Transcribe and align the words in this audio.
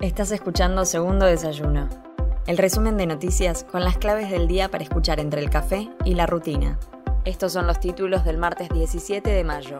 Estás 0.00 0.32
escuchando 0.32 0.86
Segundo 0.86 1.26
Desayuno, 1.26 1.86
el 2.46 2.56
resumen 2.56 2.96
de 2.96 3.04
noticias 3.04 3.64
con 3.64 3.84
las 3.84 3.98
claves 3.98 4.30
del 4.30 4.48
día 4.48 4.70
para 4.70 4.82
escuchar 4.82 5.20
entre 5.20 5.42
el 5.42 5.50
café 5.50 5.90
y 6.06 6.14
la 6.14 6.24
rutina. 6.24 6.78
Estos 7.26 7.52
son 7.52 7.66
los 7.66 7.80
títulos 7.80 8.24
del 8.24 8.38
martes 8.38 8.70
17 8.70 9.28
de 9.28 9.44
mayo. 9.44 9.76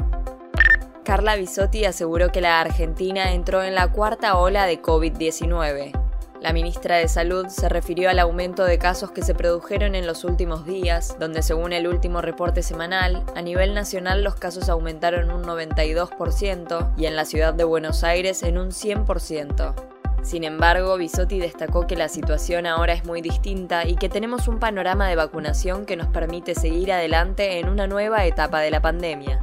Carla 1.04 1.36
Bisotti 1.36 1.86
aseguró 1.86 2.30
que 2.32 2.42
la 2.42 2.60
Argentina 2.60 3.32
entró 3.32 3.62
en 3.62 3.74
la 3.74 3.90
cuarta 3.90 4.36
ola 4.36 4.66
de 4.66 4.82
COVID-19. 4.82 5.98
La 6.42 6.52
ministra 6.52 6.96
de 6.96 7.08
Salud 7.08 7.46
se 7.46 7.70
refirió 7.70 8.10
al 8.10 8.18
aumento 8.18 8.64
de 8.64 8.78
casos 8.78 9.12
que 9.12 9.22
se 9.22 9.34
produjeron 9.34 9.94
en 9.94 10.06
los 10.06 10.24
últimos 10.24 10.66
días, 10.66 11.16
donde 11.18 11.40
según 11.40 11.72
el 11.72 11.88
último 11.88 12.20
reporte 12.20 12.62
semanal, 12.62 13.24
a 13.34 13.40
nivel 13.40 13.72
nacional 13.72 14.22
los 14.22 14.34
casos 14.34 14.68
aumentaron 14.68 15.30
un 15.30 15.44
92% 15.44 16.92
y 16.98 17.06
en 17.06 17.16
la 17.16 17.24
ciudad 17.24 17.54
de 17.54 17.64
Buenos 17.64 18.04
Aires 18.04 18.42
en 18.42 18.58
un 18.58 18.68
100%. 18.68 19.99
Sin 20.22 20.44
embargo, 20.44 20.96
Bisotti 20.96 21.38
destacó 21.38 21.86
que 21.86 21.96
la 21.96 22.08
situación 22.08 22.66
ahora 22.66 22.92
es 22.92 23.04
muy 23.04 23.22
distinta 23.22 23.86
y 23.86 23.96
que 23.96 24.08
tenemos 24.08 24.48
un 24.48 24.58
panorama 24.58 25.08
de 25.08 25.16
vacunación 25.16 25.86
que 25.86 25.96
nos 25.96 26.08
permite 26.08 26.54
seguir 26.54 26.92
adelante 26.92 27.58
en 27.58 27.68
una 27.68 27.86
nueva 27.86 28.26
etapa 28.26 28.60
de 28.60 28.70
la 28.70 28.82
pandemia. 28.82 29.42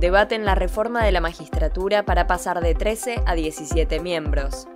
Debaten 0.00 0.44
la 0.44 0.54
reforma 0.54 1.04
de 1.04 1.12
la 1.12 1.20
magistratura 1.20 2.04
para 2.04 2.26
pasar 2.26 2.60
de 2.60 2.74
13 2.74 3.22
a 3.26 3.34
17 3.34 4.00
miembros. 4.00 4.66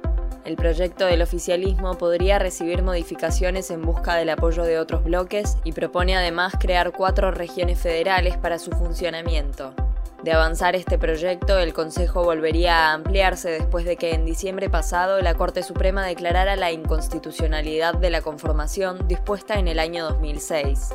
El 0.45 0.57
proyecto 0.57 1.07
del 1.07 1.23
oficialismo 1.23 1.97
podría 1.99 2.39
recibir 2.39 2.83
modificaciones 2.83 3.71
en 3.71 3.83
busca 3.83 4.17
del 4.17 4.31
apoyo 4.31 4.65
de 4.65 4.79
otros 4.79 5.05
bloques 5.05 5.59
y 5.65 5.73
propone 5.73 6.17
además 6.17 6.55
crear 6.59 6.93
cuatro 6.93 7.31
regiones 7.31 7.79
federales 7.79 8.37
para 8.39 8.59
su 8.59 8.71
funcionamiento. 8.71 9.75
De 10.23 10.33
avanzar 10.33 10.77
este 10.77 10.99
proyecto, 10.99 11.59
el 11.59 11.73
Consejo 11.73 12.23
volvería 12.23 12.77
a 12.77 12.93
ampliarse 12.93 13.51
después 13.51 13.87
de 13.87 13.97
que 13.97 14.13
en 14.13 14.27
diciembre 14.27 14.69
pasado 14.69 15.19
la 15.23 15.35
Corte 15.35 15.63
Suprema 15.63 16.05
declarara 16.05 16.57
la 16.57 16.73
inconstitucionalidad 16.73 17.95
de 17.95 18.11
la 18.11 18.21
conformación 18.21 19.09
dispuesta 19.09 19.59
en 19.59 19.67
el 19.67 19.79
año 19.79 20.05
2006. 20.05 20.95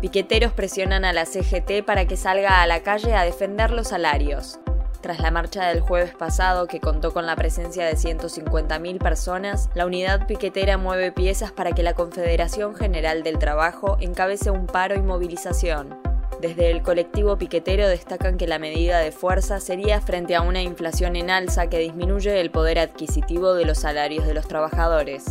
Piqueteros 0.00 0.52
presionan 0.52 1.04
a 1.04 1.12
la 1.12 1.24
CGT 1.24 1.84
para 1.86 2.06
que 2.06 2.16
salga 2.16 2.62
a 2.62 2.66
la 2.66 2.82
calle 2.82 3.14
a 3.14 3.22
defender 3.22 3.70
los 3.70 3.88
salarios. 3.88 4.58
Tras 5.00 5.20
la 5.20 5.30
marcha 5.30 5.68
del 5.68 5.80
jueves 5.80 6.16
pasado, 6.16 6.66
que 6.66 6.80
contó 6.80 7.12
con 7.12 7.26
la 7.26 7.36
presencia 7.36 7.86
de 7.86 7.94
150.000 7.94 8.98
personas, 8.98 9.70
la 9.74 9.86
unidad 9.86 10.26
piquetera 10.26 10.78
mueve 10.78 11.12
piezas 11.12 11.52
para 11.52 11.72
que 11.72 11.84
la 11.84 11.94
Confederación 11.94 12.74
General 12.74 13.22
del 13.22 13.38
Trabajo 13.38 13.98
encabece 14.00 14.50
un 14.50 14.66
paro 14.66 14.96
y 14.96 15.02
movilización. 15.02 16.05
Desde 16.40 16.70
el 16.70 16.82
colectivo 16.82 17.38
piquetero 17.38 17.88
destacan 17.88 18.36
que 18.36 18.46
la 18.46 18.58
medida 18.58 18.98
de 18.98 19.10
fuerza 19.10 19.58
sería 19.58 20.02
frente 20.02 20.36
a 20.36 20.42
una 20.42 20.60
inflación 20.60 21.16
en 21.16 21.30
alza 21.30 21.68
que 21.68 21.78
disminuye 21.78 22.40
el 22.40 22.50
poder 22.50 22.78
adquisitivo 22.78 23.54
de 23.54 23.64
los 23.64 23.78
salarios 23.78 24.26
de 24.26 24.34
los 24.34 24.46
trabajadores. 24.46 25.24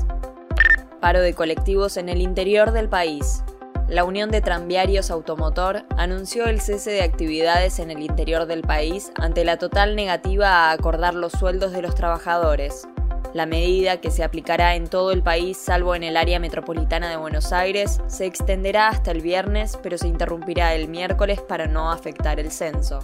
Paro 1.02 1.22
de 1.22 1.36
colectivos 1.36 1.98
en 1.98 2.10
el 2.10 2.22
interior 2.22 2.72
del 2.72 2.90
país. 2.90 3.44
La 3.88 4.04
Unión 4.04 4.32
de 4.32 4.42
Tranviarios 4.42 5.12
Automotor 5.12 5.86
anunció 5.96 6.48
el 6.48 6.60
cese 6.60 6.90
de 6.90 7.04
actividades 7.04 7.78
en 7.78 7.92
el 7.92 8.02
interior 8.02 8.48
del 8.48 8.64
país 8.64 9.12
ante 9.16 9.46
la 9.46 9.58
total 9.58 9.96
negativa 9.96 10.48
a 10.50 10.72
acordar 10.72 11.14
los 11.14 11.34
sueldos 11.34 11.72
de 11.72 11.84
los 11.84 11.94
trabajadores. 11.94 12.88
La 13.36 13.46
medida, 13.46 14.00
que 14.00 14.12
se 14.12 14.24
aplicará 14.24 14.76
en 14.76 14.88
todo 14.88 15.12
el 15.12 15.22
país 15.22 15.58
salvo 15.58 15.94
en 15.94 16.04
el 16.04 16.16
área 16.16 16.40
metropolitana 16.40 17.10
de 17.10 17.18
Buenos 17.18 17.52
Aires, 17.52 18.00
se 18.08 18.26
extenderá 18.26 18.88
hasta 18.88 19.12
el 19.12 19.20
viernes, 19.20 19.78
pero 19.84 19.98
se 19.98 20.08
interrumpirá 20.08 20.74
el 20.74 20.88
miércoles 20.88 21.42
para 21.42 21.68
no 21.68 21.92
afectar 21.92 22.40
el 22.40 22.50
censo. 22.50 23.00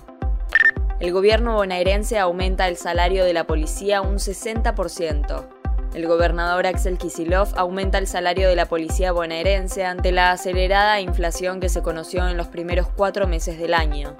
El 1.01 1.11
gobierno 1.11 1.55
bonaerense 1.55 2.17
aumenta 2.17 2.69
el 2.69 2.77
salario 2.77 3.25
de 3.25 3.33
la 3.33 3.43
policía 3.43 3.99
un 4.01 4.19
60%. 4.19 5.49
El 5.93 6.07
gobernador 6.07 6.65
Axel 6.65 6.97
Kisilov 6.97 7.49
aumenta 7.57 7.97
el 7.97 8.07
salario 8.07 8.47
de 8.47 8.55
la 8.55 8.67
policía 8.67 9.11
bonaerense 9.11 9.83
ante 9.83 10.13
la 10.13 10.31
acelerada 10.31 11.01
inflación 11.01 11.59
que 11.59 11.67
se 11.67 11.81
conoció 11.81 12.25
en 12.29 12.37
los 12.37 12.47
primeros 12.47 12.87
cuatro 12.87 13.27
meses 13.27 13.59
del 13.59 13.73
año. 13.73 14.15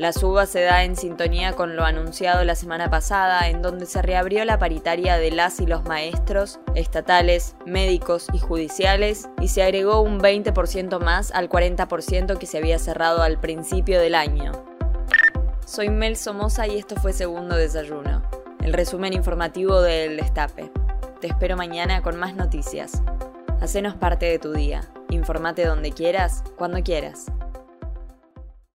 La 0.00 0.14
suba 0.14 0.46
se 0.46 0.62
da 0.62 0.84
en 0.84 0.96
sintonía 0.96 1.52
con 1.52 1.76
lo 1.76 1.84
anunciado 1.84 2.42
la 2.42 2.54
semana 2.54 2.88
pasada, 2.88 3.50
en 3.50 3.60
donde 3.60 3.84
se 3.84 4.00
reabrió 4.00 4.42
la 4.46 4.58
paritaria 4.58 5.18
de 5.18 5.30
las 5.30 5.60
y 5.60 5.66
los 5.66 5.84
maestros, 5.84 6.58
estatales, 6.74 7.54
médicos 7.66 8.28
y 8.32 8.38
judiciales, 8.38 9.28
y 9.42 9.48
se 9.48 9.62
agregó 9.62 10.00
un 10.00 10.18
20% 10.18 11.00
más 11.00 11.32
al 11.32 11.50
40% 11.50 12.38
que 12.38 12.46
se 12.46 12.56
había 12.56 12.78
cerrado 12.78 13.20
al 13.20 13.38
principio 13.40 14.00
del 14.00 14.14
año. 14.14 14.52
Soy 15.66 15.90
Mel 15.90 16.16
Somoza 16.16 16.66
y 16.66 16.78
esto 16.78 16.96
fue 16.96 17.12
Segundo 17.12 17.54
Desayuno, 17.54 18.22
el 18.62 18.72
resumen 18.72 19.12
informativo 19.12 19.82
del 19.82 20.16
Destape. 20.16 20.72
Te 21.20 21.26
espero 21.26 21.58
mañana 21.58 22.00
con 22.00 22.18
más 22.18 22.34
noticias. 22.34 23.02
Hacenos 23.60 23.96
parte 23.96 24.24
de 24.24 24.38
tu 24.38 24.54
día. 24.54 24.80
Informate 25.10 25.66
donde 25.66 25.92
quieras, 25.92 26.42
cuando 26.56 26.82
quieras. 26.82 27.26